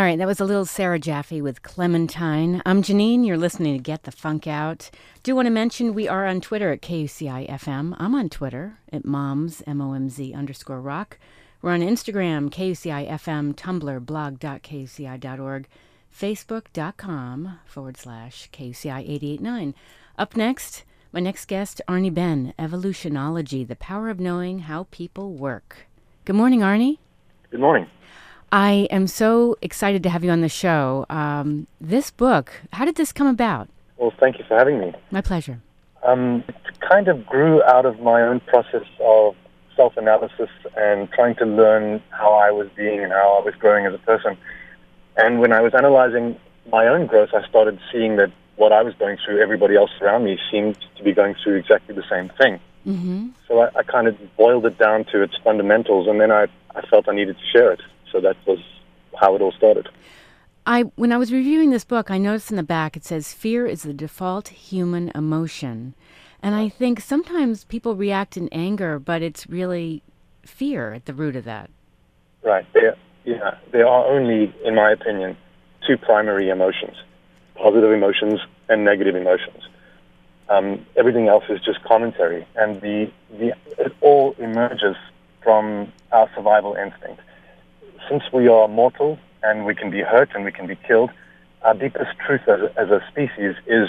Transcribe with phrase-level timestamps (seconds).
[0.00, 2.62] All right, that was a little Sarah Jaffe with Clementine.
[2.64, 3.26] I'm Janeane.
[3.26, 4.90] You're listening to Get the Funk Out.
[5.22, 7.94] Do want to mention we are on Twitter at KUCI FM.
[7.98, 11.18] I'm on Twitter at moms, M O M Z underscore rock.
[11.60, 15.68] We're on Instagram, KUCI FM, Tumblr, blog.kuci.org,
[16.10, 19.74] Facebook.com forward slash KUCI 889.
[20.16, 25.88] Up next, my next guest, Arnie Benn, Evolutionology, the power of knowing how people work.
[26.24, 26.96] Good morning, Arnie.
[27.50, 27.86] Good morning.
[28.52, 31.06] I am so excited to have you on the show.
[31.08, 33.68] Um, this book, how did this come about?
[33.96, 34.92] Well, thank you for having me.
[35.10, 35.60] My pleasure.
[36.02, 39.36] Um, it kind of grew out of my own process of
[39.76, 43.86] self analysis and trying to learn how I was being and how I was growing
[43.86, 44.36] as a person.
[45.16, 46.38] And when I was analyzing
[46.70, 50.24] my own growth, I started seeing that what I was going through, everybody else around
[50.24, 52.60] me seemed to be going through exactly the same thing.
[52.86, 53.28] Mm-hmm.
[53.46, 56.82] So I, I kind of boiled it down to its fundamentals, and then I, I
[56.82, 57.80] felt I needed to share it.
[58.12, 58.58] So that was
[59.20, 59.88] how it all started.
[60.66, 63.66] I when I was reviewing this book, I noticed in the back it says fear
[63.66, 65.94] is the default human emotion.
[66.42, 70.02] And I think sometimes people react in anger, but it's really
[70.42, 71.70] fear at the root of that.
[72.42, 72.66] Right.
[72.72, 73.58] There, yeah.
[73.72, 75.36] There are only, in my opinion,
[75.86, 76.96] two primary emotions:
[77.54, 79.68] positive emotions and negative emotions.
[80.48, 84.96] Um, everything else is just commentary, and the, the it all emerges
[85.42, 87.22] from our survival instinct
[88.08, 91.10] since we are mortal and we can be hurt and we can be killed,
[91.62, 93.88] our deepest truth as as a species is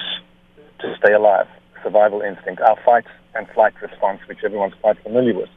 [0.80, 1.48] to stay alive,
[1.84, 5.50] survival instinct, our fight and flight response, which everyone's quite familiar with.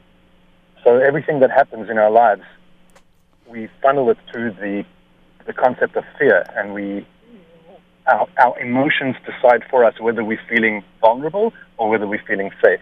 [0.83, 2.43] So everything that happens in our lives,
[3.47, 4.85] we funnel it through the,
[5.45, 7.05] the concept of fear, and we
[8.07, 12.79] our, our emotions decide for us whether we're feeling vulnerable or whether we're feeling safe.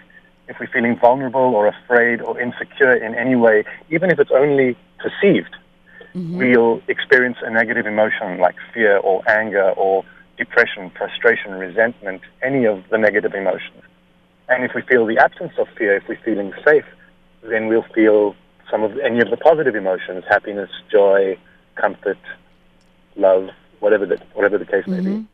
[0.48, 4.76] If we're feeling vulnerable or afraid or insecure in any way, even if it's only
[4.98, 5.56] perceived,
[6.16, 6.38] mm-hmm.
[6.38, 10.03] we'll experience a negative emotion like fear or anger or
[10.38, 13.84] depression, frustration, resentment, any of the negative emotions.
[14.50, 16.85] And if we feel the absence of fear, if we're feeling safe,
[17.44, 18.35] then we'll feel
[18.69, 21.38] some of any of the positive emotions, happiness, joy,
[21.75, 22.18] comfort,
[23.16, 25.22] love, whatever the, whatever the case may mm-hmm.
[25.22, 25.28] be.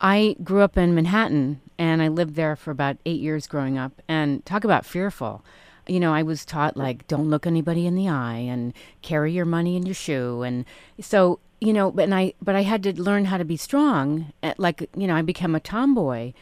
[0.00, 4.00] I grew up in Manhattan and I lived there for about eight years growing up.
[4.08, 5.44] And talk about fearful
[5.86, 9.44] you know, I was taught like don't look anybody in the eye and carry your
[9.44, 10.64] money in your shoe, and
[11.00, 14.32] so you know, but and I but I had to learn how to be strong.
[14.42, 16.32] Eh, like you know, I became a tomboy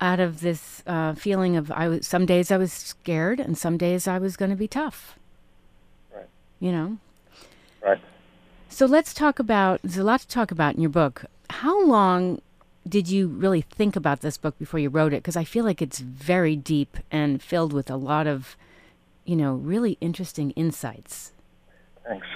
[0.00, 3.76] out of this uh, feeling of I was some days I was scared and some
[3.76, 5.18] days I was going to be tough.
[6.14, 6.26] Right.
[6.60, 6.98] You know.
[7.82, 8.00] Right.
[8.68, 9.80] So let's talk about.
[9.82, 11.24] There's a lot to talk about in your book.
[11.50, 12.40] How long
[12.88, 15.22] did you really think about this book before you wrote it?
[15.22, 18.56] Because I feel like it's very deep and filled with a lot of
[19.28, 21.32] you know, really interesting insights.
[22.06, 22.26] Thanks.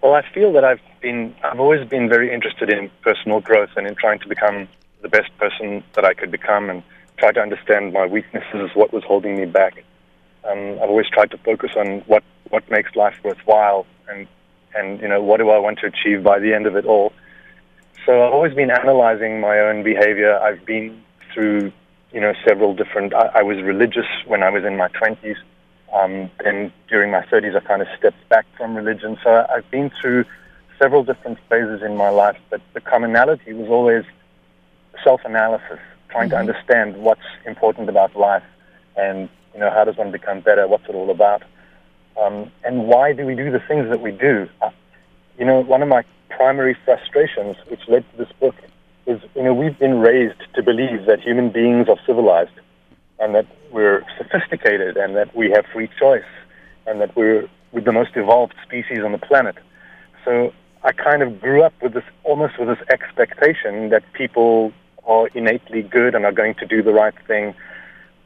[0.00, 3.84] Well, I feel that I've been, I've always been very interested in personal growth and
[3.84, 4.68] in trying to become
[5.02, 6.84] the best person that I could become and
[7.18, 9.82] try to understand my weaknesses, what was holding me back.
[10.48, 14.28] Um, I've always tried to focus on what, what makes life worthwhile and,
[14.76, 17.12] and, you know, what do I want to achieve by the end of it all.
[18.04, 20.38] So I've always been analyzing my own behavior.
[20.38, 21.02] I've been
[21.34, 21.72] through,
[22.12, 25.34] you know, several different, I, I was religious when I was in my 20s.
[25.92, 29.18] Um, then during my 30s, I kind of stepped back from religion.
[29.22, 30.24] So I've been through
[30.78, 34.04] several different phases in my life, but the commonality was always
[35.02, 35.78] self-analysis,
[36.10, 36.30] trying mm-hmm.
[36.30, 38.42] to understand what's important about life
[38.96, 41.42] and, you know, how does one become better, what's it all about,
[42.20, 44.48] um, and why do we do the things that we do.
[44.60, 44.70] Uh,
[45.38, 48.54] you know, one of my primary frustrations, which led to this book,
[49.06, 52.50] is, you know, we've been raised to believe that human beings are civilized
[53.18, 56.24] and that we're sophisticated and that we have free choice
[56.86, 59.56] and that we're, we're the most evolved species on the planet.
[60.24, 64.72] So I kind of grew up with this almost with this expectation that people
[65.06, 67.54] are innately good and are going to do the right thing.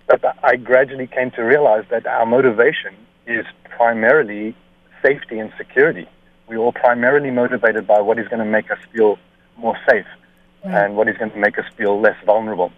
[0.06, 2.94] But I gradually came to realize that our motivation
[3.26, 4.56] is primarily
[5.04, 6.08] safety and security.
[6.48, 9.18] We're all primarily motivated by what is going to make us feel
[9.56, 10.06] more safe
[10.64, 10.84] mm.
[10.84, 12.72] and what is going to make us feel less vulnerable.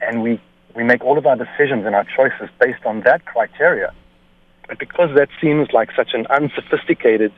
[0.00, 0.40] And we
[0.76, 3.92] we make all of our decisions and our choices based on that criteria.
[4.68, 7.32] But because that seems like such an unsophisticated,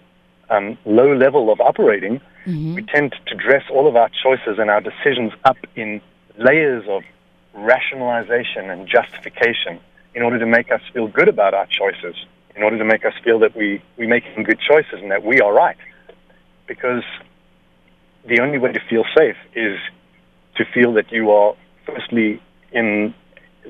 [0.51, 2.75] um, low level of operating, mm-hmm.
[2.75, 6.01] we tend to dress all of our choices and our decisions up in
[6.37, 7.03] layers of
[7.55, 9.79] rationalization and justification
[10.15, 12.17] in order to make us feel good about our choices,
[12.57, 15.41] in order to make us feel that we, we're making good choices and that we
[15.41, 15.77] are right.
[16.67, 17.05] Because
[18.25, 19.79] the only way to feel safe is
[20.57, 21.55] to feel that you are
[21.87, 22.43] firstly
[22.73, 23.15] in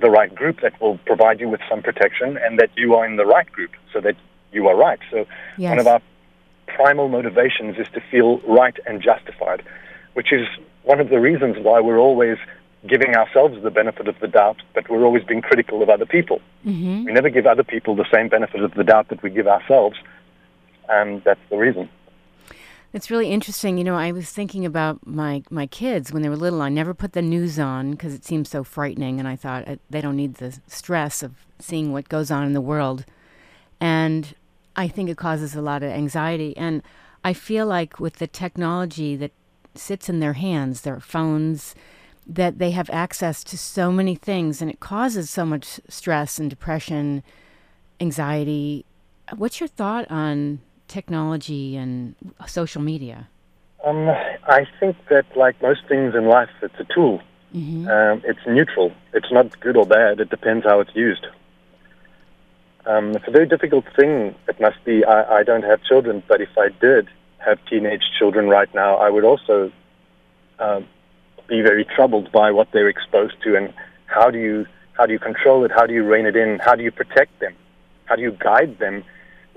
[0.00, 3.17] the right group that will provide you with some protection and that you are in
[3.17, 4.17] the right group so that
[4.53, 4.99] you are right.
[5.11, 5.71] So yes.
[5.71, 6.00] one of our
[6.67, 9.62] primal motivations is to feel right and justified,
[10.15, 10.47] which is
[10.85, 12.39] one of the reasons why we're always
[12.87, 16.41] giving ourselves the benefit of the doubt, but we're always being critical of other people.
[16.65, 17.05] Mm-hmm.
[17.05, 19.97] We never give other people the same benefit of the doubt that we give ourselves,
[20.89, 21.89] and that's the reason.
[22.93, 23.76] It's really interesting.
[23.76, 26.62] You know, I was thinking about my, my kids when they were little.
[26.62, 29.76] I never put the news on because it seemed so frightening, and I thought uh,
[29.90, 33.05] they don't need the stress of seeing what goes on in the world.
[33.79, 34.35] And
[34.75, 36.56] I think it causes a lot of anxiety.
[36.56, 36.82] And
[37.23, 39.32] I feel like with the technology that
[39.75, 41.75] sits in their hands, their phones,
[42.26, 46.49] that they have access to so many things, and it causes so much stress and
[46.49, 47.23] depression,
[48.00, 48.87] anxiety.
[49.37, 52.14] What's your thought on technology and
[52.46, 53.29] social media?
[53.85, 57.20] Um, I think that, like most things in life, it's a tool.
[57.55, 57.88] Mm-hmm.
[57.88, 58.93] Um, it's neutral.
[59.14, 60.20] It's not good or bad.
[60.20, 61.26] It depends how it's used.
[62.87, 64.35] Um, it's a very difficult thing.
[64.49, 65.05] It must be.
[65.05, 67.08] I, I don't have children, but if I did
[67.38, 69.70] have teenage children right now, I would also
[70.58, 70.81] uh,
[71.49, 73.73] be very troubled by what they're exposed to, and
[74.06, 75.70] how do you how do you control it?
[75.70, 76.58] How do you rein it in?
[76.58, 77.55] How do you protect them?
[78.06, 79.05] How do you guide them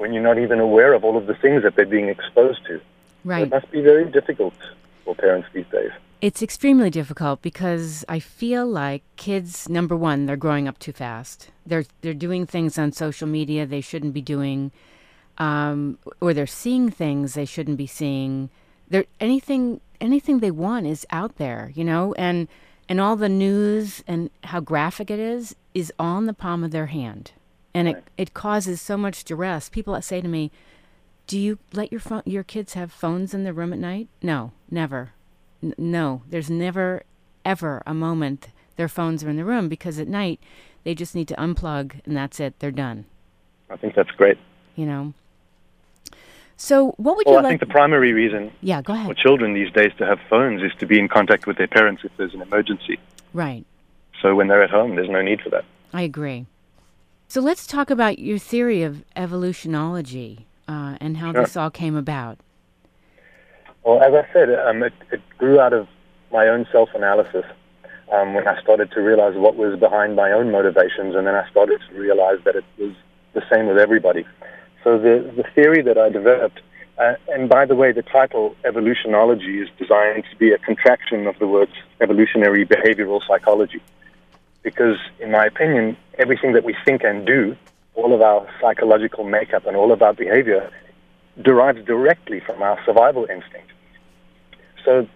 [0.01, 2.81] when you're not even aware of all of the things that they're being exposed to?
[3.23, 3.43] Right.
[3.43, 4.55] It must be very difficult
[5.05, 5.91] for parents these days.
[6.21, 11.51] It's extremely difficult because I feel like kids, number one, they're growing up too fast.
[11.65, 14.71] They're they're doing things on social media they shouldn't be doing,
[15.37, 18.49] um, or they're seeing things they shouldn't be seeing.
[18.89, 22.47] They're anything anything they want is out there, you know, and
[22.89, 26.87] and all the news and how graphic it is is on the palm of their
[26.87, 27.31] hand,
[27.73, 29.69] and it it causes so much duress.
[29.69, 30.51] People say to me,
[31.27, 34.51] "Do you let your phone, your kids have phones in the room at night?" No,
[34.69, 35.11] never.
[35.63, 37.03] N- no, there's never,
[37.45, 40.39] ever a moment their phones are in the room because at night
[40.83, 42.57] they just need to unplug and that's it.
[42.59, 43.05] They're done.
[43.69, 44.37] I think that's great.
[44.75, 45.13] You know.
[46.57, 47.59] So, what would Well, you Well, I like?
[47.59, 49.07] think the primary reason yeah, go ahead.
[49.07, 52.03] for children these days to have phones is to be in contact with their parents
[52.03, 52.99] if there's an emergency.
[53.33, 53.65] Right,
[54.21, 55.63] So when they're at home, there's no need for that.
[55.93, 56.45] I agree.
[57.31, 61.43] So let's talk about your theory of evolutionology uh, and how Sure.
[61.43, 62.39] this all came about.
[63.85, 65.87] Well, as I said, um, it, it grew out of
[66.29, 67.45] my own self-analysis
[68.11, 71.49] um, when I started to realize what was behind my own motivations, and then I
[71.49, 72.91] started to realize that it was
[73.31, 74.25] the same with everybody.
[74.83, 76.59] So the, the theory that I developed,
[76.97, 81.39] uh, and by the way, the title evolutionology is designed to be a contraction of
[81.39, 83.81] the words evolutionary behavioral psychology.
[84.63, 87.55] Because, in my opinion, everything that we think and do,
[87.95, 90.71] all of our psychological makeup and all of our behavior,
[91.41, 93.71] derives directly from our survival instinct.
[94.85, 95.07] So,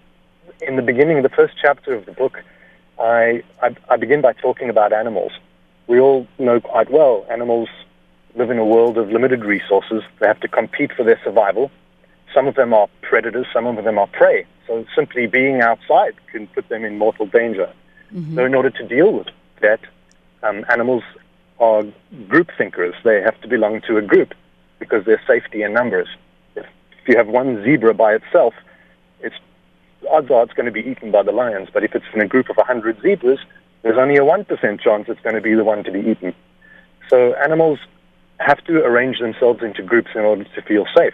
[0.61, 2.41] in the beginning, the first chapter of the book,
[2.99, 5.31] I, I, I begin by talking about animals.
[5.87, 7.69] We all know quite well animals
[8.35, 10.03] live in a world of limited resources.
[10.19, 11.71] They have to compete for their survival.
[12.33, 14.45] Some of them are predators, some of them are prey.
[14.67, 17.71] So simply being outside can put them in mortal danger.
[18.35, 19.27] So in order to deal with
[19.61, 19.79] that,
[20.43, 21.03] um, animals
[21.59, 21.83] are
[22.27, 22.95] group thinkers.
[23.03, 24.33] They have to belong to a group
[24.79, 26.07] because there's safety in numbers.
[26.55, 26.65] If,
[27.01, 28.53] if you have one zebra by itself,
[29.19, 29.35] it's
[30.09, 31.69] odds are it's going to be eaten by the lions.
[31.73, 33.39] But if it's in a group of 100 zebras,
[33.81, 36.33] there's only a 1% chance it's going to be the one to be eaten.
[37.09, 37.79] So animals
[38.39, 41.13] have to arrange themselves into groups in order to feel safe.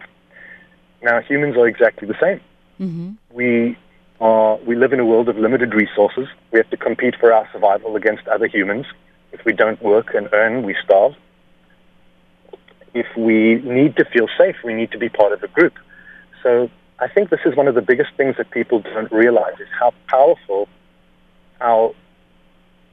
[1.04, 2.40] Now, humans are exactly the same.
[2.80, 3.12] Mm-hmm.
[3.32, 3.78] We
[4.22, 6.28] are we live in a world of limited resources.
[6.52, 8.86] We have to compete for our survival against other humans.
[9.32, 11.16] If we don't work and earn, we starve.
[12.94, 15.74] If we need to feel safe, we need to be part of a group.
[16.44, 19.68] So I think this is one of the biggest things that people don't realize is
[19.80, 20.70] how powerful
[21.60, 21.94] our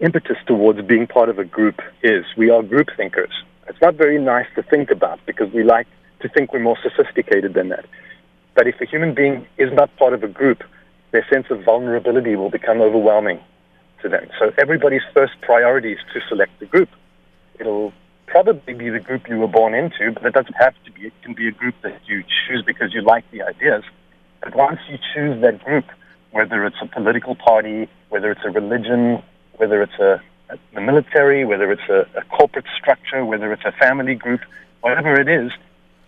[0.01, 2.25] impetus towards being part of a group is.
[2.37, 3.33] We are group thinkers.
[3.67, 5.89] It's not very nice to think about because we like
[6.21, 7.85] to think we're more sophisticated than that.
[8.55, 10.63] But if a human being is not part of a group,
[11.11, 13.41] their sense of vulnerability will become overwhelming
[14.03, 14.29] to them.
[14.39, 16.89] So everybody's first priority is to select the group.
[17.59, 17.93] It'll
[18.27, 21.07] probably be the group you were born into, but it doesn't have to be.
[21.07, 23.85] It can be a group that you choose because you like the ideas.
[24.43, 25.87] But once you choose that group,
[26.31, 29.23] whether it's a political party, whether it's a religion,
[29.57, 30.23] whether it's a,
[30.75, 34.41] the military, whether it's a, a corporate structure, whether it's a family group,
[34.83, 35.51] whatever it is,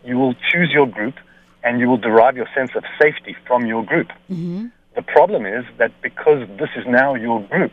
[0.04, 1.14] you will choose your group
[1.62, 4.08] and you will derive your sense of safety from your group.
[4.30, 4.66] Mm-hmm.
[4.96, 7.72] The problem is that because this is now your group,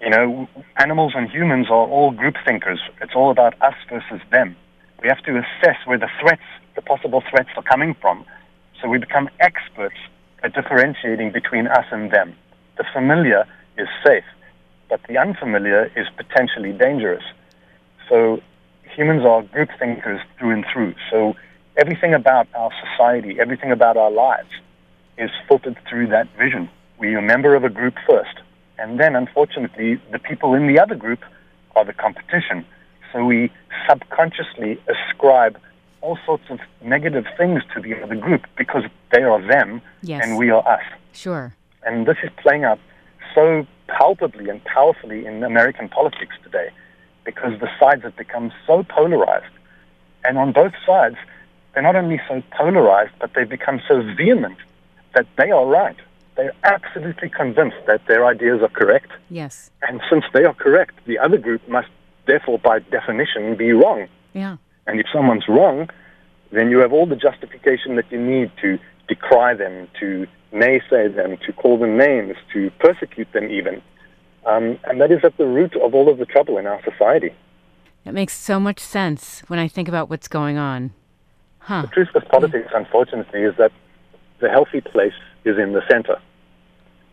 [0.00, 2.80] you know, animals and humans are all group thinkers.
[3.00, 4.56] It's all about us versus them.
[5.00, 6.42] We have to assess where the threats,
[6.74, 8.24] the possible threats, are coming from.
[8.82, 9.96] So we become experts
[10.42, 12.34] at differentiating between us and them.
[12.76, 13.46] The familiar
[13.78, 14.24] is safe,
[14.88, 17.24] but the unfamiliar is potentially dangerous.
[18.08, 18.40] So
[18.94, 20.94] humans are group thinkers through and through.
[21.10, 21.36] So
[21.76, 24.50] everything about our society, everything about our lives
[25.18, 26.68] is filtered through that vision.
[26.98, 28.38] We are a member of a group first,
[28.78, 31.20] and then unfortunately, the people in the other group
[31.76, 32.64] are the competition.
[33.12, 33.52] So we
[33.88, 35.58] subconsciously ascribe
[36.00, 40.22] all sorts of negative things to the other group because they are them Yes.
[40.24, 40.82] and we are us.
[41.12, 41.54] Sure.
[41.84, 42.78] And this is playing out
[43.34, 46.70] so palpably and powerfully in American politics today
[47.24, 49.52] because the sides have become so polarized.
[50.24, 51.16] And on both sides,
[51.72, 54.58] they're not only so polarized, but they've become so vehement
[55.14, 55.96] that they are right.
[56.36, 59.12] They're absolutely convinced that their ideas are correct.
[59.30, 59.70] Yes.
[59.82, 61.88] And since they are correct, the other group must
[62.26, 64.08] therefore, by definition, be wrong.
[64.32, 64.56] Yeah.
[64.86, 65.88] And if someone's wrong,
[66.50, 68.78] then you have all the justification that you need to
[69.08, 73.82] decry them, to naysay them, to call them names, to persecute them even.
[74.46, 77.34] Um, and that is at the root of all of the trouble in our society.
[78.04, 80.92] It makes so much sense when I think about what's going on.
[81.58, 81.82] Huh.
[81.82, 83.72] The truth of politics, unfortunately, is that
[84.40, 85.14] the healthy place
[85.44, 86.20] is in the center.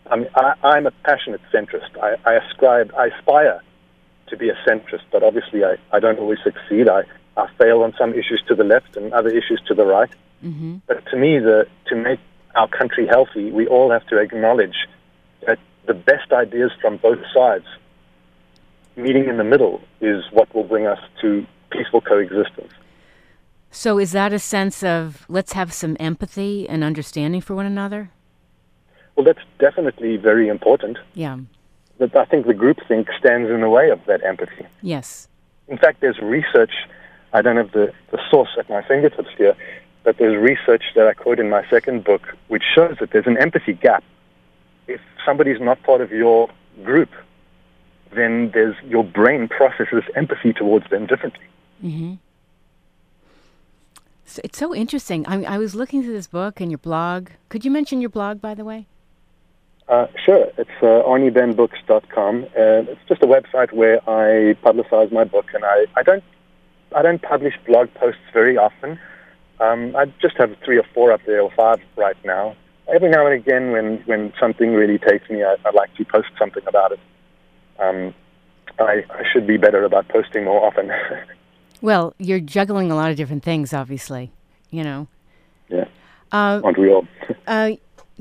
[0.10, 1.98] I mean, I, I'm a passionate centrist.
[2.02, 3.62] I, I ascribe, I aspire
[4.28, 6.90] to be a centrist, but obviously I, I don't always succeed.
[6.90, 7.04] I,
[7.38, 10.12] I fail on some issues to the left and other issues to the right.
[10.44, 10.78] Mm-hmm.
[10.88, 12.20] But to me, the, to make
[12.56, 14.76] our country healthy, we all have to acknowledge
[15.48, 17.66] that the best ideas from both sides
[18.96, 22.74] meeting in the middle is what will bring us to peaceful coexistence.
[23.72, 28.12] So, is that a sense of let's have some empathy and understanding for one another?
[29.16, 30.98] Well, that's definitely very important.
[31.14, 31.40] Yeah.
[31.98, 34.66] But I think the groupthink stands in the way of that empathy.
[34.82, 35.30] Yes.
[35.68, 36.72] In fact, there's research,
[37.32, 39.56] I don't have the, the source at my fingertips here,
[40.04, 43.38] but there's research that I quote in my second book which shows that there's an
[43.38, 44.04] empathy gap.
[44.88, 46.50] If somebody's not part of your
[46.84, 47.10] group,
[48.14, 51.46] then there's your brain processes empathy towards them differently.
[51.84, 52.16] Mm-hmm.
[54.40, 55.26] It's so interesting.
[55.28, 57.30] I, I was looking through this book and your blog.
[57.50, 58.88] Could you mention your blog, by the way?
[59.88, 60.48] Uh, sure.
[60.58, 62.44] It's uh, arniebennbooks.com.
[62.44, 66.24] Uh, it's just a website where I publicize my book, and I, I don't
[66.96, 69.00] I don't publish blog posts very often.
[69.60, 72.56] Um, I just have three or four up there, or five right now.
[72.94, 76.30] Every now and again, when, when something really takes me, I, I like to post
[76.38, 77.00] something about it.
[77.80, 78.14] Um,
[78.80, 80.92] I, I should be better about posting more often.
[81.82, 84.32] Well, you're juggling a lot of different things, obviously.
[84.70, 85.08] You know.
[85.70, 85.86] yeah,
[86.32, 87.08] Uh, aren't we all?
[87.46, 87.72] Uh,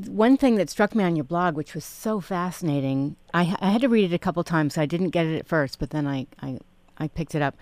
[0.07, 3.83] one thing that struck me on your blog, which was so fascinating, I, I had
[3.83, 4.75] to read it a couple times.
[4.75, 6.59] So I didn't get it at first, but then I, I,
[6.99, 7.57] I picked it up.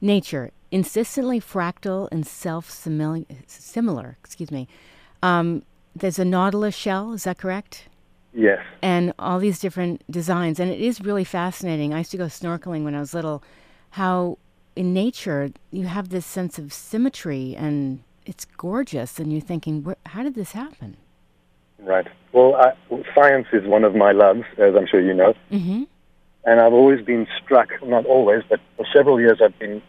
[0.00, 4.16] Nature, insistently fractal and self-similar.
[4.22, 4.68] Excuse me.
[5.22, 5.62] Um,
[5.96, 7.12] there's a nautilus shell.
[7.12, 7.88] Is that correct?
[8.34, 8.58] yes.
[8.82, 10.58] and all these different designs.
[10.60, 11.94] And it is really fascinating.
[11.94, 13.42] I used to go snorkeling when I was little,
[13.90, 14.38] how
[14.76, 19.18] in nature you have this sense of symmetry and it's gorgeous.
[19.18, 20.96] And you're thinking, how did this happen?
[21.78, 22.06] Right.
[22.32, 22.72] Well, I,
[23.14, 25.34] science is one of my loves, as I'm sure you know.
[25.52, 25.82] Mm-hmm.
[26.46, 29.82] And I've always been struck, not always, but for several years I've been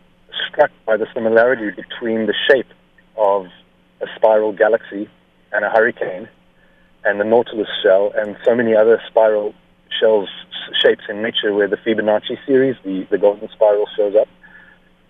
[0.50, 2.68] struck by the similarity between the shape
[3.18, 3.48] of
[4.02, 5.10] a spiral galaxy
[5.52, 6.28] and a hurricane
[7.06, 9.54] and the Nautilus shell and so many other spiral
[10.00, 10.28] shells
[10.82, 14.28] shapes in nature where the Fibonacci series, the, the golden spiral, shows up.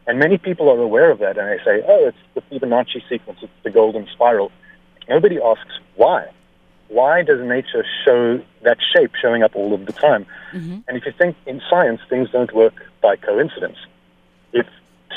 [0.08, 3.40] And many people are aware of that and they say, oh, it's the Fibonacci sequence,
[3.42, 4.52] it's the golden spiral.
[5.10, 6.30] Nobody asks why.
[6.88, 10.26] Why does nature show that shape showing up all of the time?
[10.54, 10.80] Mm-hmm.
[10.88, 13.78] And if you think in science, things don't work by coincidence.
[14.54, 14.68] If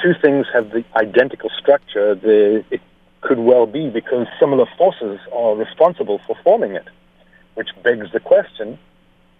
[0.02, 2.80] two things have the identical structure, the, it
[3.20, 6.86] could well be because similar forces are responsible for forming it,
[7.54, 8.78] which begs the question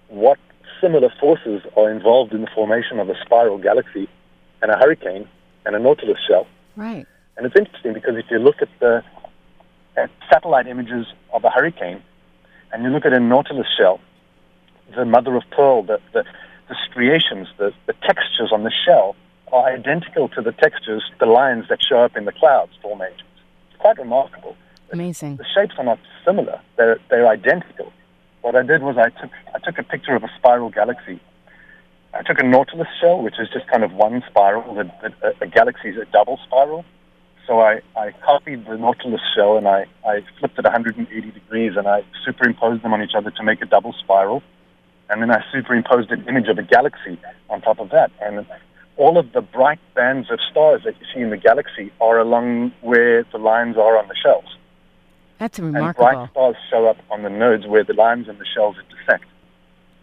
[0.09, 0.38] what
[0.81, 4.09] similar forces are involved in the formation of a spiral galaxy
[4.62, 5.28] and a hurricane
[5.65, 6.47] and a Nautilus shell?
[6.77, 7.07] Right.
[7.37, 9.03] And it's interesting because if you look at the
[9.97, 12.03] at satellite images of a hurricane
[12.73, 14.00] and you look at a Nautilus shell,
[14.95, 16.25] the mother of pearl, the, the,
[16.69, 19.17] the striations, the, the textures on the shell
[19.53, 23.23] are identical to the textures, the lines that show up in the clouds formations.
[23.71, 24.57] It's quite remarkable.
[24.93, 25.37] Amazing.
[25.37, 27.93] The shapes are not similar; they're they're identical.
[28.41, 31.21] What I did was I took I took a picture of a spiral galaxy.
[32.15, 34.75] I took a Nautilus shell, which is just kind of one spiral.
[34.75, 36.85] The, the, a galaxy is a double spiral.
[37.47, 41.88] So I, I copied the Nautilus shell and I, I flipped it 180 degrees and
[41.88, 44.43] I superimposed them on each other to make a double spiral.
[45.09, 48.11] And then I superimposed an image of a galaxy on top of that.
[48.21, 48.47] And
[48.99, 52.73] all of the bright bands of stars that you see in the galaxy are along
[52.83, 54.57] where the lines are on the shells.
[55.38, 56.07] That's remarkable.
[56.07, 59.25] And bright stars show up on the nodes where the lines and the shells intersect.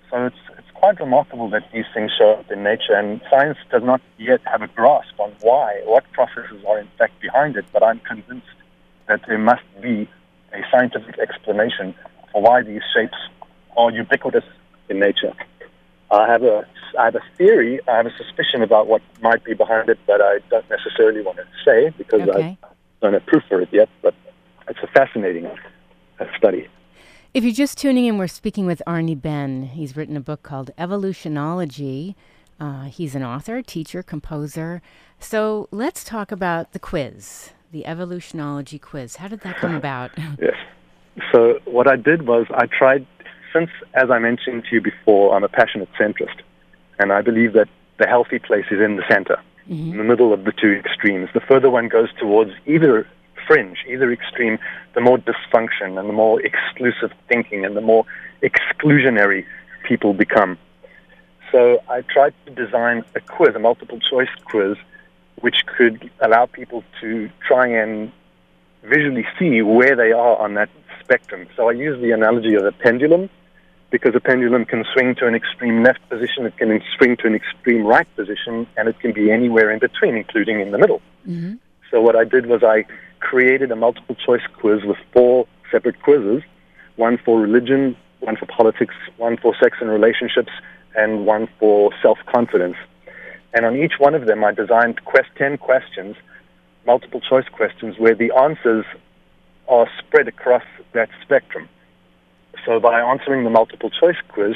[0.09, 0.54] So it's
[0.85, 4.61] quite remarkable that these things show up in nature, and science does not yet have
[4.61, 8.45] a grasp on why, what processes are in fact behind it, but I'm convinced
[9.07, 10.07] that there must be
[10.53, 11.95] a scientific explanation
[12.31, 13.17] for why these shapes
[13.75, 14.43] are ubiquitous
[14.87, 15.33] in nature.
[16.11, 16.67] I have a
[16.99, 20.21] I have a theory, I have a suspicion about what might be behind it, but
[20.21, 22.57] I don't necessarily want to say because Okay.
[22.63, 22.67] I
[23.01, 23.89] don't have proof for it yet.
[24.03, 24.13] But
[24.69, 26.67] it's a fascinating uh, study.
[27.35, 29.63] If you're just tuning in, we're speaking with Arnie Benn.
[29.63, 32.15] He's written a book called Evolutionology.
[32.61, 34.81] Uh, he's an author, teacher, composer.
[35.19, 39.17] So let's talk about the quiz, the Evolutionology quiz.
[39.17, 40.11] How did that come about?
[40.39, 40.55] Yes.
[41.33, 43.05] So what I did was I tried,
[43.51, 46.39] since as I mentioned to you before, I'm a passionate centrist,
[46.99, 47.67] and I believe that
[47.99, 51.27] the healthy place is in the center, in the middle of the two extremes.
[51.33, 53.05] The further one goes towards either
[53.47, 54.57] fringe, either extreme,
[54.93, 58.05] the more dysfunction and the more exclusive thinking and the more
[58.41, 59.45] exclusionary
[59.87, 60.57] people become.
[61.51, 64.77] So I tried to design a quiz, a multiple choice quiz,
[65.41, 68.11] which could allow people to try and
[68.83, 71.47] visually see where they are on that spectrum.
[71.55, 73.29] So I use the analogy of a pendulum
[73.91, 77.35] because a pendulum can swing to an extreme left position, it can swing to an
[77.35, 81.01] extreme right position, and it can be anywhere in between, including in the middle.
[81.25, 81.53] hmm
[81.91, 82.85] So what I did was I
[83.19, 86.43] created a multiple choice quiz with four separate quizzes,
[86.95, 90.51] one for religion, one for politics, one for sex and relationships,
[90.95, 92.77] and one for self-confidence.
[93.53, 96.15] And on each one of them, I designed quest 10 questions,
[96.85, 98.85] multiple choice questions, where the answers
[99.67, 101.67] are spread across that spectrum.
[102.65, 104.55] So by answering the multiple choice quiz,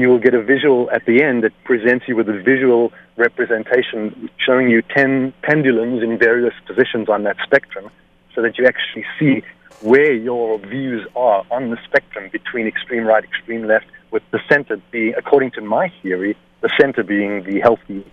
[0.00, 4.30] you will get a visual at the end that presents you with a visual representation
[4.38, 7.90] showing you 10 pendulums in various positions on that spectrum
[8.34, 9.42] so that you actually see
[9.80, 14.76] where your views are on the spectrum between extreme right, extreme left, with the center
[14.90, 18.04] being, according to my theory, the center being the healthy,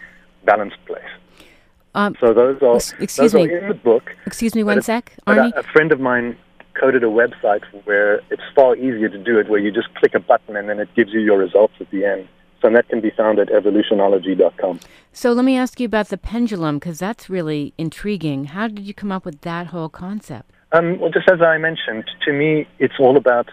[0.45, 1.03] balanced place.
[1.95, 3.47] Um, So those are, excuse those me.
[3.47, 4.15] are in the book.
[4.25, 5.51] excuse me one sec, Arnie.
[5.55, 6.37] a, a friend of mine
[6.79, 10.19] coded a website where it's far easier to do it, where you just click a
[10.19, 12.27] button and then it gives you your results at the end.
[12.61, 14.79] So that can be found at evolutionology.com.
[15.13, 18.45] So let me ask you about the pendulum because that's really intriguing.
[18.45, 20.51] How did you come up with that whole concept?
[20.71, 23.47] Um, well, just as I mentioned, to me, it's all about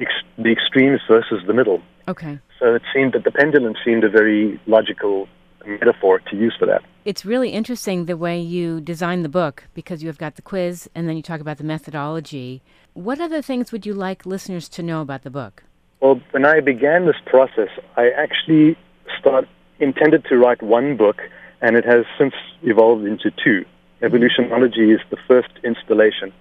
[0.00, 1.82] ex- the extremes versus the middle.
[2.08, 2.38] Okay.
[2.58, 5.28] So it seemed that the pendulum seemed a very logical
[5.66, 6.82] metaphor to use for that.
[7.04, 10.88] It's really interesting the way you design the book because you have got the quiz
[10.94, 12.62] and then you talk about the methodology.
[12.94, 15.64] What other things would you like listeners to know about the book?
[16.00, 18.78] Well, when I began this process, I actually
[19.18, 19.46] start,
[19.80, 21.20] intended to write one book,
[21.60, 23.66] and it has since evolved into two.
[24.00, 26.32] Evolutionology is the first installation,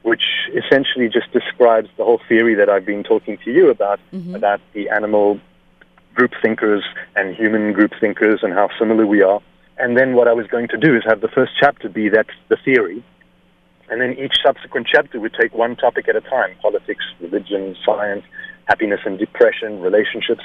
[0.00, 0.24] which
[0.54, 4.34] essentially just describes the whole theory that I've been talking to you about, mm-hmm.
[4.34, 5.38] about the animal
[6.14, 6.82] group thinkers
[7.14, 9.42] and human group thinkers and how similar we are.
[9.78, 12.26] And then what I was going to do is have the first chapter be that
[12.48, 13.04] the theory,
[13.88, 18.24] and then each subsequent chapter would take one topic at a time politics, religion, science,
[18.66, 20.42] happiness and depression, relationships.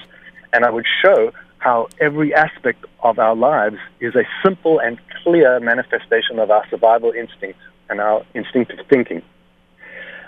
[0.54, 5.60] And I would show how every aspect of our lives is a simple and clear
[5.60, 9.22] manifestation of our survival instinct and our instinctive thinking.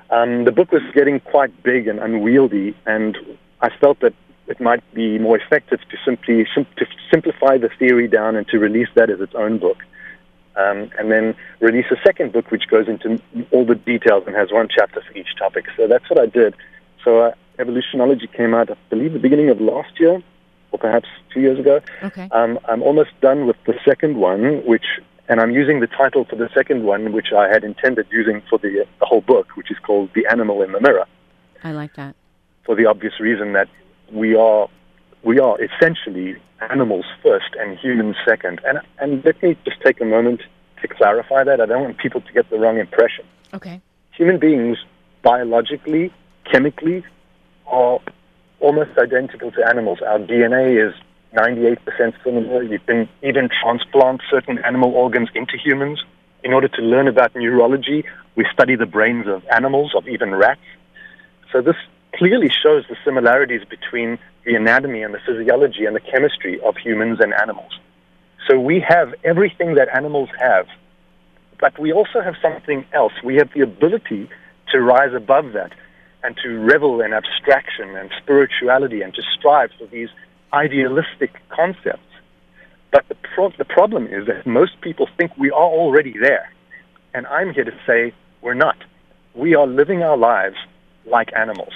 [0.10, 3.18] Um, the book was getting quite big and unwieldy, and
[3.62, 4.14] I felt that
[4.48, 8.60] it might be more effective to simply sim- to simplify the theory down and to
[8.60, 9.78] release that as its own book
[10.56, 14.52] um, and then release a second book which goes into all the details and has
[14.52, 15.66] one chapter for each topic.
[15.78, 16.56] So that's what I did.
[17.04, 20.22] So uh, Evolutionology came out, I believe, the beginning of last year,
[20.72, 21.82] or perhaps two years ago.
[22.04, 22.28] Okay.
[22.32, 24.86] Um, I'm almost done with the second one, which,
[25.30, 28.58] and I'm using the title for the second one, which I had intended using for
[28.60, 31.06] the, the whole book, which is called The Animal in the Mirror,
[31.64, 32.16] I like that.
[32.66, 33.70] for the obvious reason that
[34.12, 34.68] we are
[35.24, 36.36] we are essentially
[36.70, 38.62] animals first and humans second.
[38.66, 40.42] And and let me just take a moment
[40.82, 41.62] to clarify that.
[41.62, 43.26] I don't want people to get the wrong impression.
[43.54, 43.82] Okay.
[44.12, 44.78] Human beings,
[45.24, 46.14] biologically,
[46.52, 47.04] chemically,
[47.68, 48.00] are
[48.60, 50.00] almost identical to animals.
[50.06, 50.94] Our DNA is
[51.34, 51.78] 98%
[52.24, 52.64] similar.
[52.64, 56.04] You can even transplant certain animal organs into humans.
[56.44, 58.04] In order to learn about neurology,
[58.36, 60.62] we study the brains of animals, of even rats.
[61.52, 61.76] So this
[62.16, 67.20] clearly shows the similarities between the anatomy and the physiology and the chemistry of humans
[67.20, 67.72] and animals.
[68.48, 70.68] So we have everything that animals have,
[71.60, 73.14] but we also have something else.
[73.24, 74.30] We have the ability
[74.72, 75.72] to rise above that
[76.24, 80.10] and to revel in abstraction and spirituality and to strive for these
[80.54, 82.00] idealistic concepts.
[82.92, 86.52] But the, pro- the problem is that most people think we are already there.
[87.14, 88.78] And I'm here to say we're not.
[89.34, 90.58] We are living our lives
[91.06, 91.74] like animals.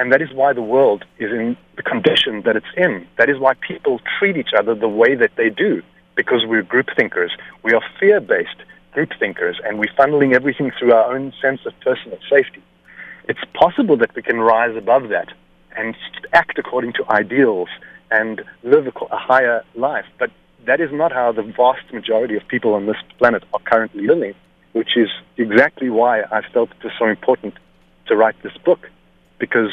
[0.00, 3.06] And that is why the world is in the condition that it's in.
[3.18, 5.82] That is why people treat each other the way that they do,
[6.16, 7.32] because we're group thinkers.
[7.62, 8.60] We are fear based.
[8.92, 12.62] group thinkers and we're funneling everything through our own sense of personal safety.
[13.28, 15.28] It's possible that we can rise above that
[15.76, 15.94] and
[16.32, 17.68] act according to ideals
[18.10, 20.06] and live a higher life.
[20.18, 20.30] But
[20.66, 24.34] that is not how the vast majority of people on this planet are currently living,
[24.72, 27.54] which is exactly why I felt it was so important
[28.06, 28.90] to write this book,
[29.40, 29.72] because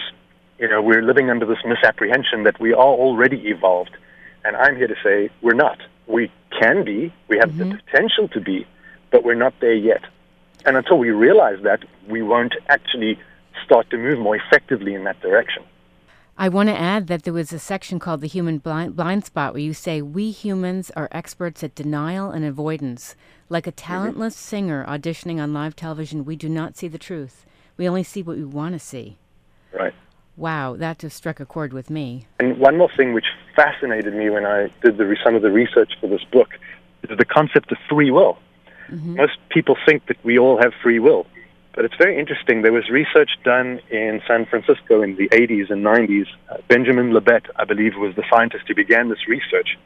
[0.58, 3.96] you know we're living under this misapprehension that we are already evolved,
[4.44, 5.78] and I'm here to say we're not.
[6.08, 7.70] We can be, we have mm-hmm.
[7.70, 8.66] the potential to be,
[9.12, 10.02] but we're not there yet.
[10.66, 13.20] And until we realize that, we won't actually
[13.64, 15.64] start to move more effectively in that direction.
[16.40, 19.54] I want to add that there was a section called the human blind, blind spot
[19.54, 23.16] where you say, We humans are experts at denial and avoidance.
[23.50, 23.88] Like a mm-hmm.
[23.88, 27.46] talentless singer auditioning on live television, we do not see the truth.
[27.76, 29.18] We only see what we want to see.
[29.74, 29.94] Right.
[30.36, 32.28] Wow, that just struck a chord with me.
[32.40, 33.26] And one more thing which
[33.56, 36.50] fascinated me when I did the, some of the research for this book
[37.04, 38.38] is the concept of free will.
[38.90, 39.16] Mm-hmm.
[39.16, 41.26] Most people think that we all have free will.
[41.74, 42.64] But it's very interesting.
[42.64, 46.26] There was research done in San Francisco in the 80s and 90s.
[46.50, 49.78] Uh, Benjamin Libet, I believe, was the scientist who began this research.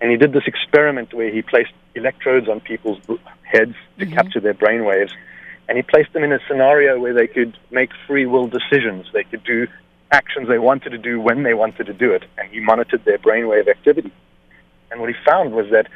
[0.00, 3.00] And he did this experiment where he placed electrodes on people's
[3.42, 4.14] heads to mm-hmm.
[4.14, 5.12] capture their brain waves.
[5.68, 9.06] And he placed them in a scenario where they could make free will decisions.
[9.12, 9.66] They could do
[10.12, 12.24] actions they wanted to do when they wanted to do it.
[12.38, 14.12] And he monitored their brainwave activity.
[14.90, 15.88] And what he found was that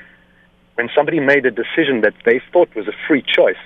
[0.74, 3.56] when somebody made a decision that they thought was a free choice,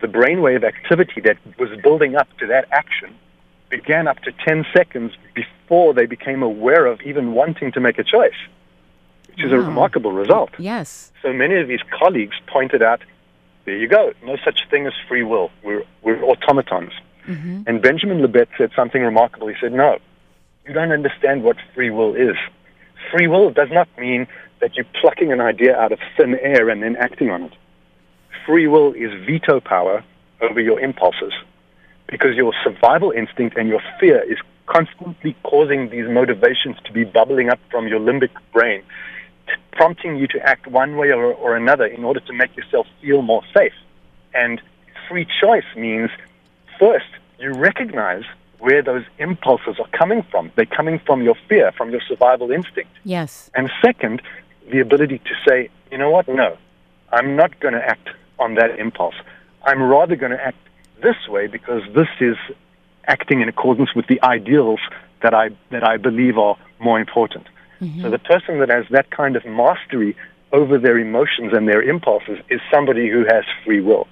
[0.00, 3.14] the brainwave activity that was building up to that action
[3.70, 8.04] began up to 10 seconds before they became aware of even wanting to make a
[8.04, 8.38] choice,
[9.28, 9.58] which is wow.
[9.58, 10.50] a remarkable result.
[10.58, 11.12] Yes.
[11.22, 13.00] So many of his colleagues pointed out,
[13.66, 15.50] there you go, no such thing as free will.
[15.62, 16.92] We're, we're automatons.
[17.26, 17.62] Mm-hmm.
[17.66, 19.48] And Benjamin Libet said something remarkable.
[19.48, 19.98] He said, no,
[20.66, 22.36] you don't understand what free will is.
[23.12, 24.26] Free will does not mean
[24.60, 27.52] that you're plucking an idea out of thin air and then acting on it
[28.46, 30.04] free will is veto power
[30.40, 31.32] over your impulses
[32.08, 37.50] because your survival instinct and your fear is constantly causing these motivations to be bubbling
[37.50, 38.82] up from your limbic brain,
[39.72, 43.22] prompting you to act one way or, or another in order to make yourself feel
[43.22, 43.74] more safe.
[44.34, 44.60] And
[45.08, 46.10] free choice means,
[46.78, 47.06] first,
[47.38, 48.24] you recognize
[48.58, 50.50] where those impulses are coming from.
[50.56, 52.90] They're coming from your fear, from your survival instinct.
[53.04, 53.50] Yes.
[53.54, 54.22] And second,
[54.70, 56.56] the ability to say, you know what, no,
[57.12, 59.14] I'm not going to act on that impulse.
[59.64, 60.58] I'm rather going to act
[61.02, 62.36] this way because this is
[63.06, 64.80] acting in accordance with the ideals
[65.22, 67.46] that I that I believe are more important.
[67.80, 68.02] Mm-hmm.
[68.02, 70.16] So the person that has that kind of mastery
[70.52, 74.06] over their emotions and their impulses is somebody who has free will,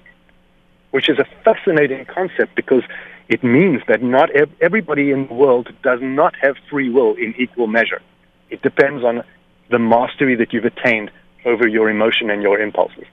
[0.91, 2.83] which is a fascinating concept because
[3.29, 7.33] it means that not ev- everybody in the world does not have free will in
[7.37, 8.01] equal measure.
[8.49, 9.23] It depends on
[9.71, 11.09] the mastery that you've attained
[11.45, 13.05] over your emotion and your impulses.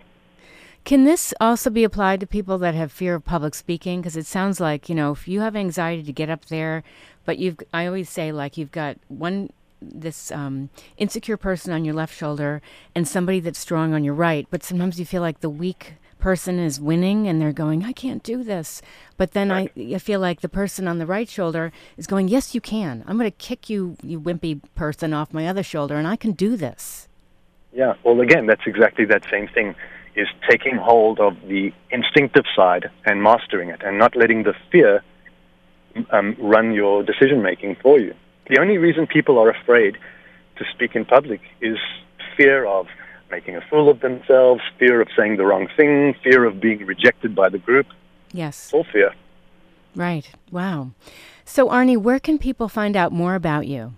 [0.85, 4.01] Can this also be applied to people that have fear of public speaking?
[4.01, 6.83] Because it sounds like, you know, if you have anxiety to get up there,
[7.25, 9.51] but you've, I always say, like, you've got one,
[9.83, 12.63] this um, insecure person on your left shoulder
[12.95, 16.59] and somebody that's strong on your right, but sometimes you feel like the weak person
[16.61, 18.81] is winning and they're going, I can't do this.
[19.17, 19.73] But then right.
[19.77, 23.05] I, I feel like the person on the right shoulder is going, Yes, you can.
[23.07, 26.33] I'm going to kick you, you wimpy person, off my other shoulder, and I can
[26.33, 27.09] do this.
[27.73, 29.75] Yeah, well, again, that's exactly that same thing
[30.15, 35.03] is taking hold of the instinctive side and mastering it and not letting the fear
[36.11, 38.15] um, run your decision making for you.
[38.49, 39.97] The only reason people are afraid
[40.57, 41.79] to speak in public is
[42.37, 42.87] fear of
[43.31, 47.35] making a fool of themselves, fear of saying the wrong thing, fear of being rejected
[47.35, 47.87] by the group.
[48.33, 48.71] Yes.
[48.73, 49.15] All fear.
[49.95, 50.31] Right.
[50.51, 50.91] Wow.
[51.45, 53.95] So, Arnie, where can people find out more about you?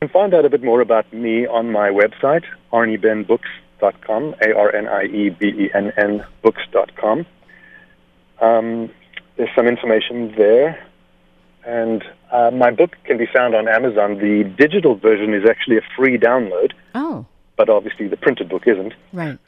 [0.00, 3.40] You can find out a bit more about me on my website, arniebennbooks.com
[3.80, 7.26] arniebenn.com, A-R-N-I-E-B-E-N-N books.com.
[8.40, 8.90] Um,
[9.36, 10.86] there's some information there.
[11.64, 14.18] And uh, my book can be found on Amazon.
[14.18, 16.72] The digital version is actually a free download.
[16.94, 17.26] Oh.
[17.56, 18.94] But obviously the printed book isn't.
[19.12, 19.38] Right.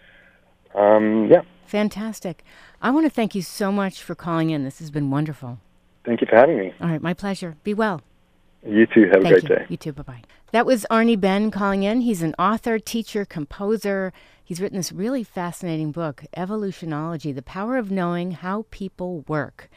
[0.75, 1.43] Um, yeah.
[1.67, 2.45] Fantastic.
[2.83, 4.65] I want to thank you so much for calling in.
[4.65, 5.59] This has been wonderful.
[6.05, 6.75] Thank you for having me.
[6.81, 7.57] All right, my pleasure.
[7.63, 8.03] Be well.
[8.67, 9.09] You too.
[9.13, 9.49] Have a great you.
[9.49, 9.67] day.
[9.69, 9.93] You too.
[9.93, 10.23] Bye bye.
[10.53, 12.03] That was Arnie Benn calling in.
[12.03, 14.13] He's an author, teacher, composer.
[14.45, 19.71] He's written this really fascinating book, Evolutionology The Power of Knowing How People Work.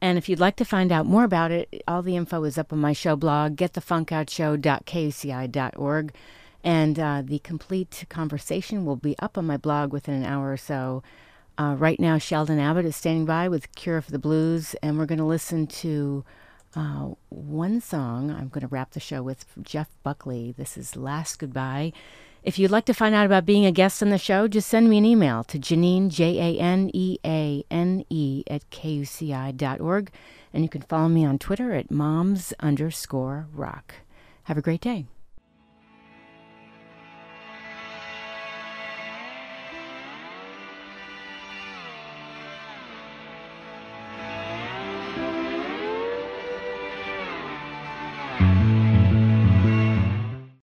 [0.00, 2.72] And if you'd like to find out more about it, all the info is up
[2.72, 6.14] on my show blog, getthefunkoutshow.kuci.org.
[6.64, 10.56] And uh, the complete conversation will be up on my blog within an hour or
[10.56, 11.02] so.
[11.58, 15.06] Uh, right now, Sheldon Abbott is standing by with Cure for the Blues, and we're
[15.06, 16.24] going to listen to
[16.74, 20.54] uh, one song I'm going to wrap the show with Jeff Buckley.
[20.56, 21.94] This is Last Goodbye.
[22.46, 24.88] If you'd like to find out about being a guest on the show, just send
[24.88, 30.12] me an email to Janeane, J A N E A N E, at kuci.org.
[30.54, 33.94] And you can follow me on Twitter at moms underscore rock.
[34.44, 35.06] Have a great day.